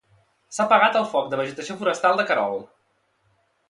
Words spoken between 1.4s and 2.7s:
vegetació forestal de Querol.